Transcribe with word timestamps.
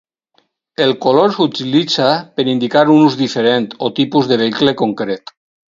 El 0.85 0.93
color 1.03 1.35
s'utilitza 1.35 2.07
per 2.39 2.47
indicar 2.55 2.85
un 2.95 3.05
ús 3.11 3.21
diferent 3.21 3.71
o 3.89 3.93
tipus 4.03 4.33
de 4.33 4.43
vehicle 4.47 4.77
concret. 4.85 5.37